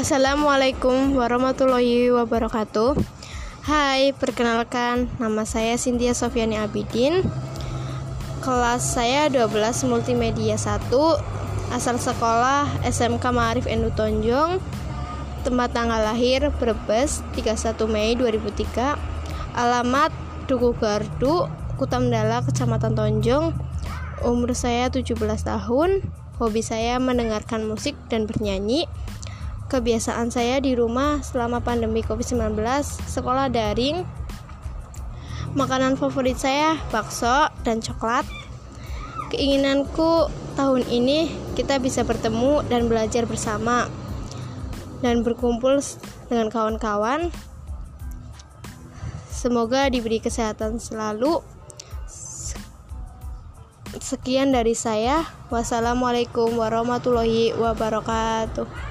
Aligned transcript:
Assalamualaikum 0.00 1.12
warahmatullahi 1.12 2.08
wabarakatuh. 2.08 2.96
Hai, 3.68 4.16
perkenalkan 4.16 5.12
nama 5.20 5.44
saya 5.44 5.76
Cynthia 5.76 6.16
Sofiani 6.16 6.56
Abidin. 6.56 7.20
Kelas 8.40 8.96
saya 8.96 9.28
12 9.28 9.52
Multimedia 9.84 10.56
1, 10.56 10.88
asal 11.76 12.00
sekolah 12.00 12.80
SMK 12.80 13.20
Ma'arif 13.28 13.68
Endu 13.68 13.92
Tonjong. 13.92 14.56
Tempat 15.44 15.76
tanggal 15.76 16.00
lahir 16.00 16.48
Brebes 16.56 17.20
31 17.36 17.84
Mei 17.84 18.16
2003. 18.16 18.96
Alamat 19.52 20.16
Duku 20.48 20.80
Gardu, 20.80 21.44
Kutamdala, 21.76 22.40
Kecamatan 22.48 22.96
Tonjong. 22.96 23.52
Umur 24.24 24.56
saya 24.56 24.88
17 24.88 25.12
tahun. 25.44 26.00
Hobi 26.40 26.64
saya 26.64 26.96
mendengarkan 26.96 27.68
musik 27.68 28.00
dan 28.08 28.24
bernyanyi. 28.24 28.88
Kebiasaan 29.70 30.34
saya 30.34 30.58
di 30.58 30.74
rumah 30.74 31.22
selama 31.22 31.62
pandemi 31.62 32.02
COVID-19, 32.02 32.58
sekolah 33.06 33.46
daring. 33.54 34.02
Makanan 35.54 35.94
favorit 35.94 36.34
saya 36.42 36.74
bakso 36.90 37.46
dan 37.62 37.78
coklat. 37.78 38.26
Keinginanku 39.30 40.26
tahun 40.58 40.82
ini 40.90 41.30
kita 41.54 41.78
bisa 41.78 42.02
bertemu 42.02 42.66
dan 42.66 42.90
belajar 42.90 43.30
bersama 43.30 43.86
dan 45.06 45.22
berkumpul 45.22 45.78
dengan 46.26 46.50
kawan-kawan. 46.50 47.30
Semoga 49.30 49.86
diberi 49.86 50.18
kesehatan 50.18 50.82
selalu. 50.82 51.46
Sekian 54.02 54.50
dari 54.50 54.74
saya. 54.74 55.30
Wassalamualaikum 55.46 56.58
warahmatullahi 56.58 57.54
wabarakatuh. 57.54 58.90